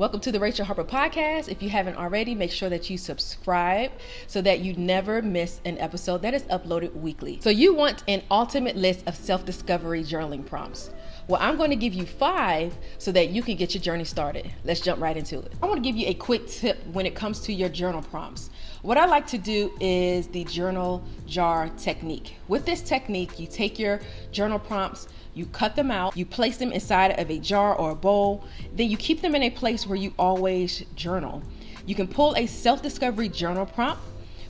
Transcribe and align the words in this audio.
Welcome 0.00 0.20
to 0.20 0.32
the 0.32 0.40
Rachel 0.40 0.64
Harper 0.64 0.82
Podcast. 0.82 1.50
If 1.50 1.62
you 1.62 1.68
haven't 1.68 1.98
already, 1.98 2.34
make 2.34 2.50
sure 2.50 2.70
that 2.70 2.88
you 2.88 2.96
subscribe 2.96 3.92
so 4.28 4.40
that 4.40 4.60
you 4.60 4.72
never 4.76 5.20
miss 5.20 5.60
an 5.66 5.76
episode 5.76 6.22
that 6.22 6.32
is 6.32 6.42
uploaded 6.44 6.94
weekly. 6.94 7.38
So, 7.42 7.50
you 7.50 7.74
want 7.74 8.02
an 8.08 8.22
ultimate 8.30 8.76
list 8.76 9.06
of 9.06 9.14
self 9.14 9.44
discovery 9.44 10.02
journaling 10.02 10.46
prompts. 10.46 10.88
Well, 11.28 11.38
I'm 11.42 11.58
going 11.58 11.68
to 11.68 11.76
give 11.76 11.92
you 11.92 12.06
five 12.06 12.74
so 12.96 13.12
that 13.12 13.28
you 13.28 13.42
can 13.42 13.56
get 13.56 13.74
your 13.74 13.82
journey 13.82 14.04
started. 14.04 14.50
Let's 14.64 14.80
jump 14.80 15.02
right 15.02 15.14
into 15.14 15.38
it. 15.38 15.52
I 15.62 15.66
want 15.66 15.76
to 15.76 15.86
give 15.86 15.98
you 15.98 16.08
a 16.08 16.14
quick 16.14 16.48
tip 16.48 16.78
when 16.94 17.04
it 17.04 17.14
comes 17.14 17.40
to 17.40 17.52
your 17.52 17.68
journal 17.68 18.00
prompts. 18.00 18.48
What 18.80 18.96
I 18.96 19.04
like 19.04 19.26
to 19.26 19.38
do 19.38 19.70
is 19.80 20.28
the 20.28 20.44
journal 20.44 21.04
jar 21.26 21.68
technique. 21.76 22.36
With 22.48 22.64
this 22.64 22.80
technique, 22.80 23.38
you 23.38 23.46
take 23.46 23.78
your 23.78 24.00
journal 24.32 24.58
prompts 24.58 25.08
you 25.34 25.46
cut 25.46 25.76
them 25.76 25.90
out, 25.90 26.16
you 26.16 26.26
place 26.26 26.56
them 26.56 26.72
inside 26.72 27.18
of 27.18 27.30
a 27.30 27.38
jar 27.38 27.74
or 27.74 27.90
a 27.90 27.94
bowl, 27.94 28.44
then 28.74 28.90
you 28.90 28.96
keep 28.96 29.20
them 29.20 29.34
in 29.34 29.42
a 29.42 29.50
place 29.50 29.86
where 29.86 29.96
you 29.96 30.12
always 30.18 30.84
journal. 30.96 31.42
You 31.86 31.94
can 31.94 32.08
pull 32.08 32.34
a 32.36 32.46
self 32.46 32.82
discovery 32.82 33.28
journal 33.28 33.66
prompt 33.66 34.02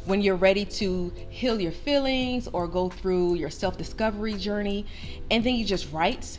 when 0.07 0.23
you're 0.23 0.37
ready 0.37 0.65
to 0.65 1.13
heal 1.29 1.61
your 1.61 1.73
feelings 1.73 2.49
or 2.53 2.67
go 2.67 2.89
through 2.89 3.35
your 3.35 3.51
self 3.51 3.77
discovery 3.77 4.35
journey, 4.35 4.87
and 5.31 5.45
then 5.45 5.55
you 5.55 5.65
just 5.65 5.93
write, 5.93 6.39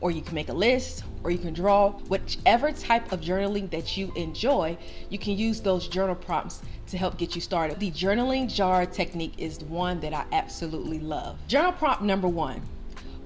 or 0.00 0.10
you 0.10 0.22
can 0.22 0.34
make 0.34 0.48
a 0.48 0.52
list, 0.54 1.04
or 1.22 1.30
you 1.30 1.38
can 1.38 1.52
draw. 1.52 1.90
Whichever 1.90 2.72
type 2.72 3.12
of 3.12 3.20
journaling 3.20 3.70
that 3.70 3.96
you 3.96 4.12
enjoy, 4.16 4.76
you 5.10 5.18
can 5.18 5.36
use 5.36 5.60
those 5.60 5.86
journal 5.86 6.14
prompts 6.14 6.62
to 6.88 6.98
help 6.98 7.18
get 7.18 7.34
you 7.34 7.40
started. 7.40 7.78
The 7.78 7.90
journaling 7.90 8.52
jar 8.52 8.86
technique 8.86 9.34
is 9.38 9.60
one 9.60 10.00
that 10.00 10.12
I 10.12 10.24
absolutely 10.32 10.98
love. 10.98 11.38
Journal 11.46 11.72
prompt 11.72 12.02
number 12.02 12.28
one 12.28 12.62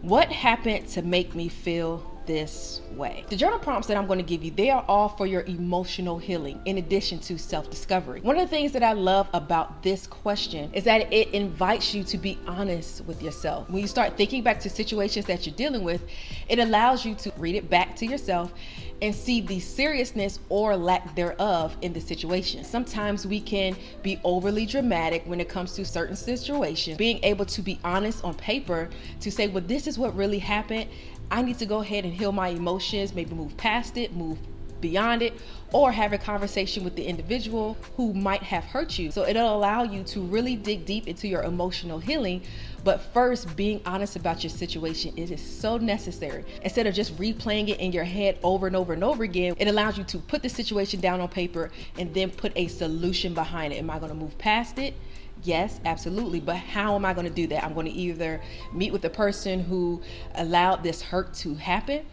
what 0.07 0.31
happened 0.31 0.87
to 0.87 1.03
make 1.03 1.35
me 1.35 1.49
feel 1.49 2.01
this 2.27 2.81
way? 2.93 3.25
The 3.29 3.35
journal 3.35 3.59
prompts 3.59 3.89
that 3.89 3.97
I'm 3.97 4.07
going 4.07 4.21
to 4.21 4.25
give 4.25 4.45
you, 4.45 4.53
they 4.53 4.71
are 4.71 4.85
all 4.87 5.09
for 5.09 5.27
your 5.27 5.43
emotional 5.43 6.17
healing 6.17 6.61
in 6.65 6.79
addition 6.79 7.19
to 7.21 7.37
self-discovery. 7.37 8.21
One 8.21 8.39
of 8.39 8.49
the 8.49 8.57
things 8.57 8.71
that 8.73 8.85
I 8.85 8.93
love 8.93 9.29
about 9.35 9.83
this 9.83 10.07
question 10.07 10.71
is 10.73 10.85
that 10.85 11.13
it 11.13 11.31
invites 11.31 11.93
you 11.93 12.05
to 12.05 12.19
be 12.19 12.39
honest 12.47 13.05
with 13.07 13.21
yourself. 13.21 13.69
When 13.69 13.83
you 13.83 13.89
start 13.89 14.17
thinking 14.17 14.45
back 14.45 14.61
to 14.61 14.71
situations 14.71 15.27
that 15.27 15.45
you're 15.45 15.57
dealing 15.57 15.83
with, 15.83 16.05
it 16.49 16.61
allows 16.61 17.05
you 17.05 17.17
to 17.17 17.33
read 17.37 17.57
it 17.57 17.69
back 17.69 17.97
to 17.97 18.07
yourself 18.07 18.55
and 19.03 19.15
see 19.15 19.41
the 19.41 19.61
seriousness 19.61 20.39
or 20.49 20.77
lack 20.77 21.15
thereof 21.15 21.77
in 21.83 21.93
the 21.93 22.01
situation. 22.01 22.65
Sometimes 22.65 23.27
we 23.27 23.41
can 23.41 23.77
be 24.03 24.21
overly 24.25 24.67
dramatic 24.67 25.23
when 25.27 25.41
it 25.41 25.49
comes 25.49 25.75
to 25.75 25.85
certain 25.85 26.17
situations. 26.17 26.97
Being 26.97 27.21
able 27.23 27.45
to 27.47 27.63
be 27.63 27.79
honest 27.85 28.25
on 28.25 28.35
paper 28.35 28.89
to 29.21 29.31
say, 29.31 29.49
well, 29.49 29.65
this 29.67 29.87
is 29.87 29.99
what 29.99 30.15
really 30.17 30.39
happened. 30.39 30.89
I 31.31 31.43
need 31.43 31.59
to 31.59 31.67
go 31.67 31.81
ahead 31.81 32.05
and 32.05 32.15
heal 32.15 32.33
my 32.33 32.49
emotions, 32.49 33.15
maybe 33.15 33.35
move 33.35 33.57
past 33.57 33.97
it, 33.97 34.15
move 34.15 34.39
beyond 34.81 35.23
it, 35.23 35.35
or 35.73 35.93
have 35.93 36.13
a 36.13 36.19
conversation 36.19 36.85
with 36.85 36.95
the 36.97 37.05
individual 37.05 37.77
who 37.97 38.15
might 38.15 38.43
have 38.43 38.65
hurt 38.65 38.99
you. 38.99 39.11
So 39.11 39.27
it'll 39.27 39.55
allow 39.55 39.83
you 39.83 40.03
to 40.05 40.21
really 40.21 40.57
dig 40.57 40.85
deep 40.85 41.07
into 41.09 41.29
your 41.29 41.43
emotional 41.43 41.99
healing. 41.99 42.43
But 42.85 43.01
first, 43.13 43.57
being 43.57 43.81
honest 43.85 44.15
about 44.15 44.45
your 44.45 44.51
situation 44.51 45.13
it 45.17 45.31
is 45.31 45.43
so 45.43 45.77
necessary. 45.77 46.45
Instead 46.63 46.87
of 46.87 46.95
just 46.95 47.17
replaying 47.17 47.69
it 47.69 47.81
in 47.81 47.93
your 47.93 48.05
head 48.05 48.39
over 48.43 48.69
and 48.69 48.77
over 48.77 48.93
and 48.93 49.03
over 49.03 49.25
again, 49.25 49.55
it 49.59 49.67
allows 49.67 49.99
you 49.99 50.05
to 50.05 50.19
put 50.19 50.43
the 50.43 50.49
situation 50.49 51.01
down 51.01 51.21
on 51.21 51.29
paper 51.29 51.71
and 51.99 52.15
then 52.15 52.31
put 52.31 52.53
a 52.55 52.69
solution 52.69 53.35
behind 53.35 53.73
it. 53.73 53.77
Am 53.77 53.91
I 53.91 53.99
going 53.99 54.11
to 54.11 54.17
move 54.17 54.39
past 54.39 54.79
it? 54.79 54.95
Yes, 55.43 55.81
absolutely. 55.85 56.41
But 56.41 56.57
how 56.57 56.95
am 56.95 57.05
I 57.05 57.13
going 57.13 57.27
to 57.27 57.33
do 57.33 57.47
that? 57.49 57.65
I'm 57.65 57.75
going 57.75 57.87
to 57.87 57.93
either 57.93 58.41
meet 58.73 58.93
with 58.93 59.03
the 59.03 59.11
person 59.11 59.61
who 59.61 60.01
allowed 60.37 60.83
this 60.83 61.03
hurt 61.03 61.35
to 61.35 61.55
happen 61.55 62.07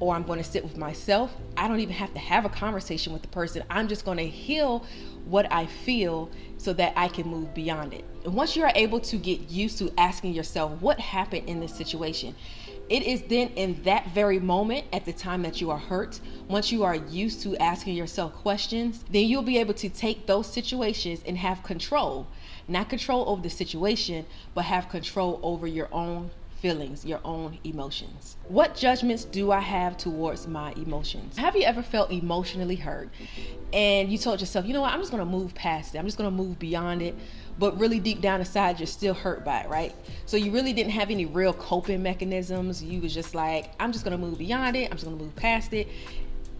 or 0.00 0.14
I'm 0.14 0.22
going 0.22 0.38
to 0.38 0.44
sit 0.44 0.62
with 0.62 0.76
myself. 0.76 1.34
I 1.56 1.68
don't 1.68 1.80
even 1.80 1.94
have 1.94 2.12
to 2.14 2.20
have 2.20 2.44
a 2.44 2.48
conversation 2.48 3.12
with 3.12 3.22
the 3.22 3.28
person. 3.28 3.64
I'm 3.70 3.88
just 3.88 4.04
going 4.04 4.18
to 4.18 4.26
heal 4.26 4.84
what 5.24 5.52
I 5.52 5.66
feel 5.66 6.30
so 6.56 6.72
that 6.74 6.92
I 6.96 7.08
can 7.08 7.28
move 7.28 7.52
beyond 7.54 7.94
it. 7.94 8.04
And 8.24 8.34
once 8.34 8.56
you 8.56 8.62
are 8.64 8.72
able 8.74 9.00
to 9.00 9.16
get 9.16 9.50
used 9.50 9.78
to 9.78 9.92
asking 9.98 10.34
yourself 10.34 10.80
what 10.80 10.98
happened 11.00 11.48
in 11.48 11.60
this 11.60 11.74
situation, 11.74 12.34
it 12.88 13.02
is 13.02 13.22
then 13.22 13.48
in 13.48 13.82
that 13.82 14.08
very 14.12 14.38
moment 14.38 14.86
at 14.94 15.04
the 15.04 15.12
time 15.12 15.42
that 15.42 15.60
you 15.60 15.70
are 15.70 15.78
hurt, 15.78 16.20
once 16.48 16.72
you 16.72 16.84
are 16.84 16.94
used 16.94 17.42
to 17.42 17.54
asking 17.58 17.94
yourself 17.94 18.34
questions, 18.34 19.04
then 19.10 19.26
you'll 19.26 19.42
be 19.42 19.58
able 19.58 19.74
to 19.74 19.90
take 19.90 20.26
those 20.26 20.46
situations 20.46 21.20
and 21.26 21.36
have 21.36 21.62
control. 21.62 22.26
Not 22.66 22.88
control 22.88 23.28
over 23.28 23.42
the 23.42 23.50
situation, 23.50 24.24
but 24.54 24.64
have 24.64 24.88
control 24.88 25.38
over 25.42 25.66
your 25.66 25.88
own 25.92 26.30
feelings, 26.60 27.04
your 27.04 27.20
own 27.24 27.58
emotions. 27.64 28.36
What 28.48 28.74
judgments 28.74 29.24
do 29.24 29.52
I 29.52 29.60
have 29.60 29.96
towards 29.96 30.46
my 30.46 30.72
emotions? 30.72 31.36
Have 31.36 31.56
you 31.56 31.62
ever 31.62 31.82
felt 31.82 32.10
emotionally 32.10 32.76
hurt 32.76 33.10
and 33.72 34.10
you 34.10 34.18
told 34.18 34.40
yourself, 34.40 34.66
you 34.66 34.72
know 34.72 34.80
what, 34.80 34.92
I'm 34.92 35.00
just 35.00 35.10
gonna 35.10 35.24
move 35.24 35.54
past 35.54 35.94
it, 35.94 35.98
I'm 35.98 36.06
just 36.06 36.18
gonna 36.18 36.30
move 36.30 36.58
beyond 36.58 37.02
it, 37.02 37.14
but 37.58 37.78
really 37.78 38.00
deep 38.00 38.20
down 38.20 38.40
inside, 38.40 38.78
you're 38.80 38.86
still 38.86 39.14
hurt 39.14 39.44
by 39.44 39.60
it, 39.60 39.68
right? 39.68 39.94
So 40.26 40.36
you 40.36 40.50
really 40.50 40.72
didn't 40.72 40.92
have 40.92 41.10
any 41.10 41.26
real 41.26 41.52
coping 41.52 42.02
mechanisms. 42.02 42.82
You 42.82 43.00
was 43.00 43.14
just 43.14 43.34
like, 43.34 43.72
I'm 43.80 43.92
just 43.92 44.04
gonna 44.04 44.18
move 44.18 44.38
beyond 44.38 44.76
it, 44.76 44.90
I'm 44.90 44.96
just 44.96 45.04
gonna 45.04 45.16
move 45.16 45.34
past 45.36 45.72
it, 45.72 45.88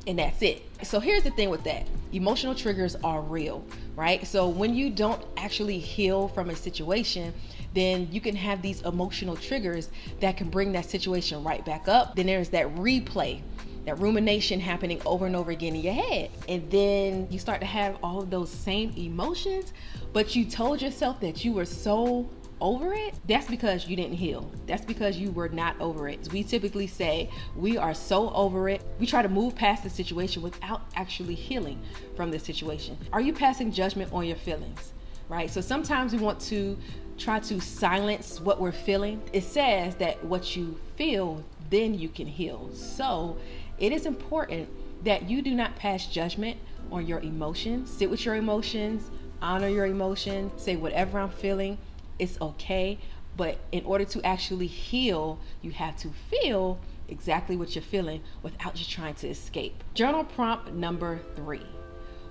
and 0.07 0.19
that's 0.19 0.43
it. 0.43 0.63
So 0.85 1.01
here's 1.01 1.23
the 1.23 1.31
thing 1.31 1.51
with 1.51 1.65
that 1.65 1.87
emotional 2.13 2.55
triggers 2.55 2.97
are 3.05 3.21
real, 3.21 3.65
right? 3.99 4.25
So 4.25 4.49
when 4.49 4.75
you 4.75 4.91
don't 4.91 5.21
actually 5.37 5.81
heal 5.81 6.29
from 6.29 6.51
a 6.51 6.57
situation, 6.57 7.35
then 7.75 8.09
you 8.13 8.21
can 8.21 8.37
have 8.37 8.63
these 8.63 8.81
emotional 8.83 9.35
triggers 9.35 9.91
that 10.21 10.37
can 10.37 10.49
bring 10.49 10.71
that 10.73 10.85
situation 10.89 11.43
right 11.43 11.65
back 11.65 11.89
up. 11.89 12.15
Then 12.15 12.27
there's 12.27 12.49
that 12.51 12.73
replay, 12.77 13.41
that 13.87 13.99
rumination 13.99 14.61
happening 14.61 15.03
over 15.05 15.27
and 15.27 15.35
over 15.35 15.51
again 15.51 15.75
in 15.75 15.83
your 15.83 15.95
head. 15.95 16.31
And 16.49 16.71
then 16.71 17.27
you 17.29 17.41
start 17.41 17.59
to 17.61 17.67
have 17.67 17.99
all 18.01 18.21
of 18.21 18.31
those 18.31 18.51
same 18.51 18.93
emotions, 18.97 19.73
but 20.13 20.37
you 20.37 20.45
told 20.45 20.81
yourself 20.81 21.19
that 21.21 21.45
you 21.45 21.53
were 21.53 21.65
so 21.65 22.31
over 22.61 22.95
it, 22.95 23.15
that's 23.27 23.47
because 23.47 23.87
you 23.87 23.97
didn't 23.97 24.17
heal. 24.17 24.51
That's 24.67 24.85
because 24.85 25.17
you 25.17 25.31
were 25.31 25.49
not 25.49 25.81
over 25.81 26.09
it. 26.09 26.33
We 26.33 26.43
typically 26.43 26.87
say 26.87 27.31
we 27.57 27.77
are 27.77 27.95
so 27.95 28.31
over 28.31 28.69
it. 28.69 28.83
We 28.99 29.07
try 29.07 29.23
to 29.23 29.29
move 29.29 29.55
past 29.55 29.83
the 29.83 29.91
situation 29.91 30.43
without 30.43 30.83
actually 30.97 31.35
healing 31.35 31.81
from 32.17 32.31
the 32.31 32.39
situation. 32.39 32.99
Are 33.13 33.21
you 33.21 33.33
passing 33.33 33.73
judgment 33.73 34.13
on 34.13 34.27
your 34.27 34.37
feelings? 34.37 34.93
Right? 35.29 35.51
So 35.51 35.61
sometimes 35.61 36.13
we 36.13 36.19
want 36.19 36.41
to 36.43 36.77
try 37.19 37.41
to 37.41 37.61
silence 37.61 38.41
what 38.41 38.61
we're 38.61 38.73
feeling. 38.73 39.21
It 39.33 39.45
says 39.45 39.95
that 39.97 40.25
what 40.25 40.57
you 40.57 40.79
feel, 40.97 41.45
then 41.71 41.95
you 41.95 42.09
can 42.09 42.27
heal. 42.27 42.71
So 42.73 43.37
it 43.79 43.93
is 43.93 44.07
important 44.07 44.69
that 45.05 45.29
you 45.29 45.43
do 45.43 45.55
not 45.55 45.77
pass 45.77 46.07
judgment 46.07 46.59
on 46.91 47.07
your 47.07 47.21
emotions. 47.21 47.91
Sit 47.91 48.11
with 48.11 48.25
your 48.25 48.37
emotions, 48.37 49.11
honor 49.43 49.69
your 49.69 49.87
emotions, 49.87 50.53
say 50.57 50.77
whatever 50.77 51.19
I'm 51.19 51.31
feeling, 51.31 51.79
it's 52.19 52.41
okay. 52.41 52.99
But 53.37 53.59
in 53.71 53.85
order 53.85 54.05
to 54.07 54.25
actually 54.27 54.67
heal, 54.67 55.39
you 55.63 55.71
have 55.71 55.97
to 55.99 56.11
feel 56.31 56.79
exactly 57.09 57.57
what 57.57 57.75
you're 57.75 57.83
feeling 57.83 58.23
without 58.43 58.75
just 58.75 58.91
trying 58.91 59.15
to 59.15 59.29
escape. 59.29 59.83
Journal 59.95 60.25
prompt 60.25 60.73
number 60.73 61.21
three 61.37 61.67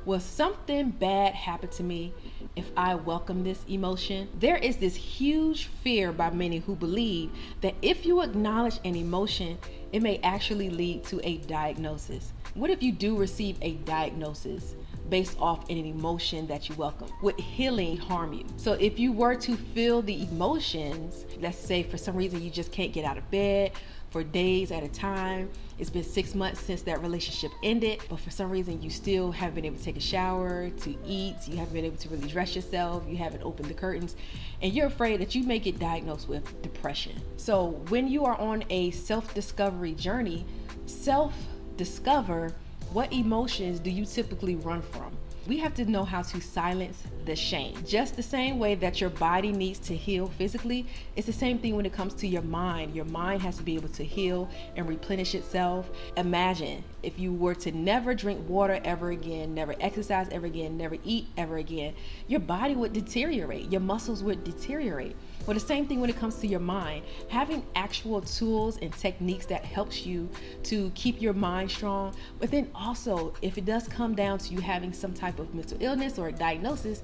Will 0.07 0.21
something 0.21 0.91
bad 0.91 1.33
happen 1.33 1.67
to 1.71 1.83
me 1.83 2.13
if 2.55 2.71
I 2.77 2.95
welcome 2.95 3.43
this 3.43 3.65
emotion? 3.67 4.29
There 4.39 4.55
is 4.55 4.77
this 4.77 4.95
huge 4.95 5.65
fear 5.65 6.13
by 6.13 6.29
many 6.29 6.59
who 6.59 6.77
believe 6.77 7.29
that 7.59 7.75
if 7.81 8.05
you 8.05 8.21
acknowledge 8.21 8.79
an 8.85 8.95
emotion, 8.95 9.57
it 9.91 10.01
may 10.01 10.19
actually 10.23 10.69
lead 10.69 11.03
to 11.07 11.19
a 11.27 11.39
diagnosis. 11.39 12.31
What 12.53 12.69
if 12.69 12.81
you 12.81 12.93
do 12.93 13.17
receive 13.17 13.57
a 13.61 13.73
diagnosis? 13.73 14.75
Based 15.09 15.37
off 15.39 15.69
in 15.69 15.77
an 15.77 15.85
emotion 15.85 16.47
that 16.47 16.69
you 16.69 16.75
welcome. 16.75 17.09
Would 17.21 17.39
healing 17.39 17.97
harm 17.97 18.33
you? 18.33 18.45
So 18.57 18.73
if 18.73 18.99
you 18.99 19.11
were 19.11 19.35
to 19.35 19.55
feel 19.55 20.01
the 20.01 20.23
emotions, 20.23 21.25
let's 21.39 21.57
say 21.57 21.83
for 21.83 21.97
some 21.97 22.15
reason 22.15 22.41
you 22.41 22.49
just 22.49 22.71
can't 22.71 22.93
get 22.93 23.05
out 23.05 23.17
of 23.17 23.29
bed 23.31 23.71
for 24.09 24.23
days 24.23 24.71
at 24.71 24.83
a 24.83 24.87
time. 24.87 25.49
It's 25.79 25.89
been 25.89 26.03
six 26.03 26.33
months 26.33 26.61
since 26.61 26.81
that 26.83 27.01
relationship 27.01 27.51
ended, 27.63 28.01
but 28.09 28.19
for 28.19 28.31
some 28.31 28.49
reason 28.49 28.81
you 28.81 28.89
still 28.89 29.31
haven't 29.31 29.55
been 29.55 29.65
able 29.65 29.77
to 29.77 29.83
take 29.83 29.97
a 29.97 30.01
shower, 30.01 30.69
to 30.69 30.95
eat, 31.05 31.35
you 31.45 31.57
haven't 31.57 31.73
been 31.73 31.85
able 31.85 31.97
to 31.97 32.09
really 32.09 32.27
dress 32.27 32.55
yourself, 32.55 33.03
you 33.07 33.17
haven't 33.17 33.43
opened 33.43 33.69
the 33.69 33.73
curtains, 33.73 34.15
and 34.61 34.73
you're 34.73 34.87
afraid 34.87 35.21
that 35.21 35.35
you 35.35 35.43
may 35.43 35.59
get 35.59 35.77
diagnosed 35.77 36.27
with 36.27 36.61
depression. 36.61 37.21
So 37.35 37.81
when 37.89 38.07
you 38.07 38.25
are 38.25 38.35
on 38.35 38.63
a 38.69 38.91
self 38.91 39.33
discovery 39.33 39.93
journey, 39.93 40.45
self 40.85 41.33
discover 41.75 42.53
what 42.93 43.11
emotions 43.13 43.79
do 43.79 43.89
you 43.89 44.05
typically 44.05 44.55
run 44.55 44.81
from? 44.81 45.11
we 45.47 45.57
have 45.57 45.73
to 45.73 45.85
know 45.85 46.03
how 46.03 46.21
to 46.21 46.41
silence 46.41 47.03
the 47.25 47.35
shame. 47.35 47.77
Just 47.85 48.15
the 48.15 48.23
same 48.23 48.59
way 48.59 48.75
that 48.75 48.99
your 48.99 49.09
body 49.09 49.51
needs 49.51 49.79
to 49.79 49.95
heal 49.95 50.27
physically, 50.37 50.85
it's 51.15 51.25
the 51.25 51.33
same 51.33 51.57
thing 51.57 51.75
when 51.75 51.85
it 51.85 51.93
comes 51.93 52.13
to 52.15 52.27
your 52.27 52.41
mind. 52.41 52.93
Your 52.93 53.05
mind 53.05 53.41
has 53.41 53.55
to 53.57 53.63
be 53.63 53.75
able 53.75 53.89
to 53.89 54.03
heal 54.03 54.49
and 54.75 54.87
replenish 54.87 55.35
itself. 55.35 55.89
Imagine 56.17 56.83
if 57.01 57.17
you 57.17 57.33
were 57.33 57.55
to 57.55 57.71
never 57.71 58.13
drink 58.13 58.47
water 58.49 58.81
ever 58.83 59.11
again, 59.11 59.53
never 59.53 59.73
exercise 59.79 60.27
ever 60.31 60.47
again, 60.47 60.77
never 60.77 60.97
eat 61.05 61.27
ever 61.37 61.57
again, 61.57 61.93
your 62.27 62.41
body 62.41 62.75
would 62.75 62.91
deteriorate, 62.91 63.71
your 63.71 63.81
muscles 63.81 64.23
would 64.23 64.43
deteriorate. 64.43 65.15
Well, 65.47 65.53
the 65.53 65.61
same 65.61 65.87
thing 65.87 66.01
when 66.01 66.09
it 66.09 66.17
comes 66.17 66.35
to 66.39 66.47
your 66.47 66.59
mind. 66.59 67.05
Having 67.29 67.65
actual 67.73 68.19
tools 68.19 68.77
and 68.81 68.91
techniques 68.91 69.45
that 69.45 69.63
helps 69.63 70.05
you 70.05 70.29
to 70.63 70.91
keep 70.93 71.21
your 71.21 71.31
mind 71.31 71.71
strong. 71.71 72.13
But 72.37 72.51
then 72.51 72.69
also, 72.75 73.33
if 73.41 73.57
it 73.57 73.63
does 73.63 73.87
come 73.87 74.13
down 74.13 74.39
to 74.39 74.53
you 74.53 74.59
having 74.59 74.91
some 74.91 75.13
type 75.13 75.39
of 75.39 75.55
mental 75.55 75.77
illness 75.79 76.19
or 76.19 76.27
a 76.27 76.31
diagnosis, 76.33 77.01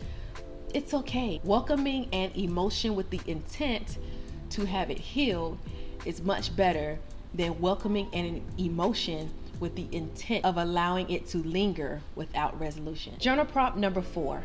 it's 0.74 0.94
okay. 0.94 1.40
Welcoming 1.46 2.10
an 2.12 2.32
emotion 2.36 2.96
with 2.96 3.10
the 3.12 3.22
intent 3.28 3.98
to 4.50 4.66
have 4.66 4.92
it 4.92 5.00
healed 5.00 5.58
is 6.04 6.22
much 6.22 6.54
better 6.54 7.00
than 7.34 7.58
welcoming 7.62 8.10
an 8.14 8.44
emotion 8.58 9.32
with 9.62 9.74
the 9.78 9.88
intent 9.94 10.44
of 10.44 10.58
allowing 10.58 11.10
it 11.10 11.28
to 11.28 11.38
linger 11.38 12.02
without 12.16 12.60
resolution. 12.60 13.14
Journal 13.20 13.46
prompt 13.46 13.78
number 13.78 14.02
four. 14.02 14.44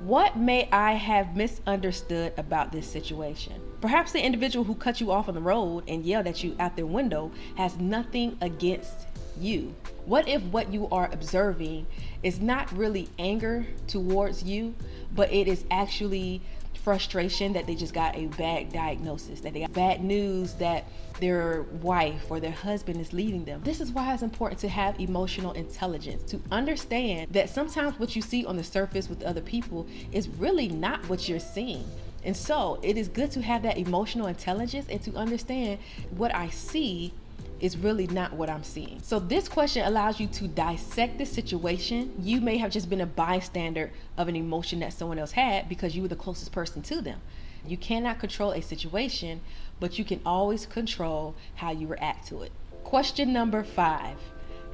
What 0.00 0.38
may 0.38 0.66
I 0.72 0.94
have 0.94 1.36
misunderstood 1.36 2.32
about 2.38 2.72
this 2.72 2.90
situation? 2.90 3.60
Perhaps 3.82 4.12
the 4.12 4.24
individual 4.24 4.64
who 4.64 4.74
cut 4.74 4.98
you 4.98 5.12
off 5.12 5.28
on 5.28 5.34
the 5.34 5.42
road 5.42 5.84
and 5.86 6.06
yelled 6.06 6.26
at 6.26 6.42
you 6.42 6.56
out 6.58 6.74
their 6.74 6.86
window 6.86 7.30
has 7.56 7.76
nothing 7.76 8.38
against 8.40 9.06
you. 9.38 9.74
What 10.06 10.26
if 10.26 10.42
what 10.44 10.72
you 10.72 10.88
are 10.88 11.10
observing 11.12 11.86
is 12.22 12.40
not 12.40 12.72
really 12.72 13.10
anger 13.18 13.66
towards 13.88 14.42
you, 14.42 14.74
but 15.14 15.30
it 15.30 15.46
is 15.46 15.64
actually 15.70 16.40
frustration 16.82 17.52
that 17.52 17.66
they 17.66 17.74
just 17.74 17.94
got 17.94 18.16
a 18.16 18.26
bad 18.26 18.72
diagnosis, 18.72 19.40
that 19.40 19.52
they 19.52 19.60
got 19.60 19.72
bad 19.72 20.02
news 20.02 20.54
that 20.54 20.84
their 21.20 21.62
wife 21.82 22.30
or 22.30 22.40
their 22.40 22.50
husband 22.50 23.00
is 23.00 23.12
leaving 23.12 23.44
them. 23.44 23.60
This 23.62 23.80
is 23.80 23.92
why 23.92 24.12
it's 24.14 24.22
important 24.22 24.60
to 24.60 24.68
have 24.68 24.98
emotional 24.98 25.52
intelligence, 25.52 26.22
to 26.30 26.40
understand 26.50 27.32
that 27.32 27.50
sometimes 27.50 27.98
what 27.98 28.16
you 28.16 28.22
see 28.22 28.44
on 28.46 28.56
the 28.56 28.64
surface 28.64 29.08
with 29.08 29.22
other 29.22 29.42
people 29.42 29.86
is 30.12 30.28
really 30.28 30.68
not 30.68 31.06
what 31.08 31.28
you're 31.28 31.38
seeing. 31.38 31.84
And 32.24 32.36
so 32.36 32.78
it 32.82 32.96
is 32.96 33.08
good 33.08 33.30
to 33.32 33.42
have 33.42 33.62
that 33.62 33.78
emotional 33.78 34.26
intelligence 34.26 34.86
and 34.90 35.02
to 35.02 35.14
understand 35.14 35.78
what 36.16 36.34
I 36.34 36.48
see 36.48 37.12
is 37.60 37.76
really 37.76 38.06
not 38.06 38.32
what 38.32 38.48
I'm 38.48 38.64
seeing. 38.64 39.00
So, 39.02 39.18
this 39.18 39.48
question 39.48 39.86
allows 39.86 40.18
you 40.18 40.26
to 40.28 40.48
dissect 40.48 41.18
the 41.18 41.26
situation. 41.26 42.12
You 42.18 42.40
may 42.40 42.56
have 42.56 42.70
just 42.70 42.88
been 42.88 43.00
a 43.00 43.06
bystander 43.06 43.90
of 44.16 44.28
an 44.28 44.36
emotion 44.36 44.80
that 44.80 44.92
someone 44.92 45.18
else 45.18 45.32
had 45.32 45.68
because 45.68 45.94
you 45.94 46.02
were 46.02 46.08
the 46.08 46.16
closest 46.16 46.52
person 46.52 46.82
to 46.82 47.00
them. 47.00 47.20
You 47.66 47.76
cannot 47.76 48.18
control 48.18 48.52
a 48.52 48.62
situation, 48.62 49.40
but 49.78 49.98
you 49.98 50.04
can 50.04 50.20
always 50.24 50.66
control 50.66 51.34
how 51.56 51.72
you 51.72 51.86
react 51.86 52.26
to 52.28 52.42
it. 52.42 52.52
Question 52.82 53.32
number 53.32 53.62
five 53.62 54.16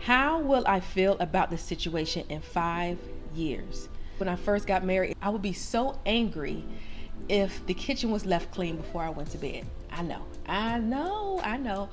How 0.01 0.41
will 0.41 0.65
I 0.67 0.81
feel 0.81 1.17
about 1.19 1.51
the 1.51 1.59
situation 1.59 2.25
in 2.29 2.41
five 2.41 2.99
years? 3.35 3.89
When 4.19 4.29
I 4.29 4.37
first 4.37 4.67
got 4.67 4.85
married, 4.85 5.17
I 5.21 5.29
would 5.29 5.43
be 5.43 5.53
so 5.53 5.99
angry 6.07 6.65
if 7.29 7.67
the 7.67 7.75
kitchen 7.75 8.11
was 8.11 8.25
left 8.25 8.53
clean 8.53 8.77
before 8.77 9.03
I 9.03 9.11
went 9.11 9.31
to 9.33 9.39
bed. 9.39 9.67
I 9.91 10.03
know, 10.03 10.23
I 10.47 10.79
know, 10.79 11.41
I 11.43 11.57
know 11.57 11.89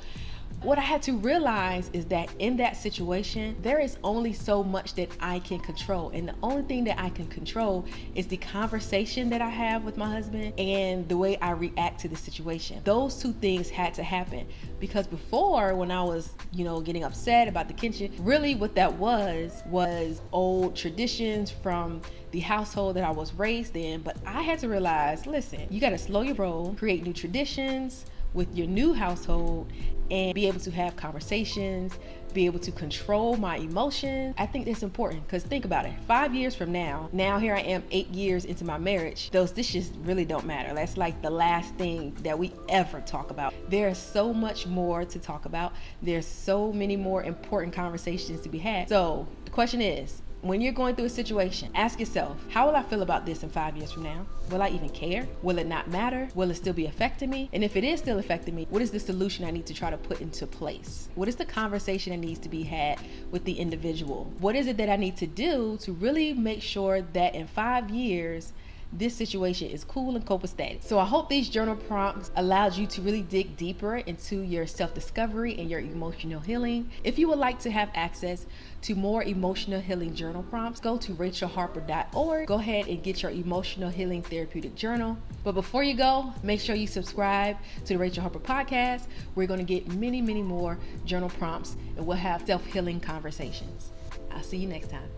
what 0.63 0.77
I 0.77 0.81
had 0.81 1.01
to 1.04 1.13
realize 1.13 1.89
is 1.92 2.06
that 2.06 2.30
in 2.39 2.57
that 2.57 2.77
situation, 2.77 3.56
there 3.62 3.80
is 3.80 3.98
only 4.04 4.31
so 4.31 4.63
much 4.63 4.94
that 4.95 5.10
I 5.19 5.39
can 5.39 5.60
control. 5.60 6.10
And 6.12 6.27
the 6.27 6.36
only 6.42 6.63
thing 6.63 6.86
that 6.86 7.00
I 7.00 7.10
can 7.10 7.27
control 7.27 7.86
is 8.15 8.27
the 8.27 8.38
conversation 8.38 9.30
that 9.31 9.42
I 9.42 9.50
have 9.50 9.83
with 9.83 9.98
my 9.98 10.10
husband 10.10 10.57
and 10.57 11.07
the 11.10 11.18
way 11.18 11.38
I 11.38 11.51
react 11.51 12.00
to 12.01 12.07
the 12.07 12.15
situation. 12.15 12.81
Those 12.86 13.21
two 13.21 13.33
things 13.33 13.69
had 13.69 13.94
to 13.95 14.04
happen 14.04 14.48
because 14.80 15.06
before, 15.06 15.75
when 15.75 15.92
I 15.92 16.01
was, 16.01 16.30
you 16.54 16.63
know, 16.63 16.80
getting 16.80 17.04
upset 17.04 17.48
about 17.48 17.68
the 17.68 17.74
kitchen, 17.74 18.13
really 18.19 18.56
what 18.56 18.74
that 18.75 18.94
was 18.94 19.63
was 19.66 20.21
old 20.31 20.75
traditions 20.75 21.51
from 21.51 22.01
the 22.31 22.39
household 22.39 22.95
that 22.95 23.04
I 23.04 23.12
was 23.12 23.33
raised 23.33 23.75
in. 23.75 24.01
But 24.01 24.18
I 24.25 24.42
had 24.42 24.59
to 24.59 24.69
realize 24.69 25.27
listen, 25.27 25.68
you 25.69 25.81
got 25.81 25.89
to 25.89 25.98
slow 25.98 26.21
your 26.21 26.36
roll, 26.36 26.74
create 26.77 27.04
new 27.04 27.13
traditions 27.13 28.06
with 28.33 28.56
your 28.56 28.68
new 28.68 28.94
household 28.94 29.71
and 30.12 30.33
be 30.33 30.47
able 30.47 30.59
to 30.59 30.71
have 30.71 30.95
conversations, 30.95 31.97
be 32.33 32.45
able 32.45 32.59
to 32.59 32.71
control 32.71 33.38
my 33.38 33.57
emotions. 33.57 34.35
I 34.38 34.45
think 34.45 34.65
that's 34.65 34.83
important 34.83 35.25
because 35.25 35.44
think 35.44 35.65
about 35.65 35.85
it. 35.85 35.94
Five 36.07 36.33
years 36.33 36.56
from 36.56 36.71
now, 36.71 37.09
now 37.13 37.39
here 37.39 37.56
I 37.56 37.62
am 37.62 37.83
eight 37.91 38.09
years 38.09 38.45
into 38.45 38.65
my 38.65 38.77
marriage, 38.77 39.30
those 39.31 39.51
dishes 39.51 39.91
really 40.01 40.25
don't 40.25 40.45
matter. 40.45 40.74
That's 40.74 40.97
like 40.97 41.21
the 41.21 41.30
last 41.30 41.74
thing 41.75 42.15
that 42.24 42.38
we 42.38 42.51
ever 42.69 43.01
talk 43.01 43.31
about. 43.31 43.53
There's 43.69 43.97
so 43.97 44.33
much 44.33 44.65
more 44.68 45.06
to 45.06 45.19
talk 45.19 45.45
about, 45.45 45.74
there's 46.01 46.27
so 46.27 46.74
many 46.74 46.95
more 46.95 47.24
important 47.24 47.74
conversations 47.74 48.41
to 48.41 48.50
be 48.50 48.57
had. 48.57 48.89
So 48.89 49.27
the 49.45 49.51
question 49.51 49.81
is, 49.81 50.21
when 50.44 50.60
you're 50.60 50.74
going 50.74 50.94
through 50.94 51.06
a 51.06 51.10
situation, 51.10 51.69
ask 51.74 52.01
yourself, 52.01 52.38
how 52.50 52.68
will 52.68 52.75
I 52.75 52.84
feel 52.84 53.01
about 53.01 53.25
this 53.25 53.44
in 53.44 53.50
five 53.50 53.78
years 53.78 53.94
from 53.94 54.04
now? 54.04 54.25
Will 54.51 54.62
I 54.62 54.68
even 54.69 54.90
care? 54.90 55.25
Will 55.42 55.57
it 55.57 55.68
not 55.68 55.90
matter? 55.90 56.28
Will 56.36 56.51
it 56.51 56.56
still 56.56 56.74
be 56.74 56.86
affecting 56.86 57.30
me? 57.30 57.50
And 57.54 57.63
if 57.63 57.78
it 57.78 57.86
is 57.86 58.01
still 58.01 58.19
affecting 58.19 58.54
me, 58.54 58.68
what 58.69 58.81
is 58.81 58.92
the 58.92 59.00
solution 59.00 59.45
I 59.45 59.51
need 59.51 59.66
to 59.68 59.74
try 59.74 59.90
to 59.90 59.98
put 59.98 60.19
into 60.19 60.45
place? 60.45 61.07
What 61.16 61.30
is 61.30 61.38
the 61.38 61.45
conversation 61.45 62.12
that 62.12 62.18
needs 62.18 62.40
to 62.42 62.50
be 62.50 62.63
had 62.63 63.00
with 63.31 63.45
the 63.45 63.54
individual? 63.54 64.25
What 64.40 64.57
is 64.57 64.68
it 64.68 64.75
that 64.78 64.90
I 64.90 64.98
need 64.98 65.16
to 65.18 65.28
do 65.28 65.78
to 65.78 65.94
really 65.94 66.34
make 66.34 66.62
sure 66.62 67.01
that 67.01 67.36
in 67.36 67.48
five 67.48 67.90
years, 67.90 68.51
this 68.98 69.16
situation 69.16 69.69
is 69.69 69.84
cool 69.84 70.16
and 70.16 70.25
copacetic. 70.25 70.84
So 70.84 71.00
I 71.00 71.06
hope 71.06 71.30
these 71.30 71.50
journal 71.50 71.75
prompts 71.75 72.31
allowed 72.36 72.75
you 72.75 72.86
to 72.88 73.01
really 73.01 73.22
dig 73.22 73.57
deeper 73.57 73.98
into 73.98 74.42
your 74.42 74.68
self-discovery 74.68 75.57
and 75.57 75.69
your 75.69 75.80
emotional 75.80 76.40
healing. 76.40 76.92
If 77.04 77.18
you 77.18 77.28
would 77.30 77.40
like 77.40 77.60
to 77.62 77.72
have 77.72 77.90
access 77.95 78.45
to 78.84 78.95
more 78.95 79.24
emotional 79.24 79.80
healing 79.80 80.13
journal 80.13 80.44
prompts, 80.44 80.80
go 80.80 80.98
to 80.98 81.13
rachelharper.org. 81.13 82.48
Go 82.48 82.56
ahead 82.56 82.88
and 82.88 83.01
get 83.01 83.24
your 83.24 83.31
emotional 83.31 83.90
healing 83.90 84.22
therapeutic 84.22 84.75
journal. 84.75 85.18
But 85.44 85.54
before 85.54 85.84
you 85.84 85.95
go, 85.95 86.34
make 86.44 86.60
sure 86.60 86.75
you 86.75 86.88
subscribe 86.88 87.57
to 87.86 87.94
the 87.94 87.98
Rachel 87.98 88.22
Harper 88.22 88.40
podcast. 88.40 89.07
We're 89.36 89.48
going 89.48 89.60
to 89.60 89.66
get 89.66 89.88
many, 89.95 90.22
many 90.22 90.44
more 90.44 90.78
journal 91.06 91.30
prompts 91.30 91.75
and 91.98 92.06
we'll 92.06 92.18
have 92.18 92.45
self-healing 92.45 93.00
conversations. 93.00 93.92
I'll 94.31 94.44
see 94.44 94.57
you 94.57 94.68
next 94.68 94.90
time. 94.90 95.10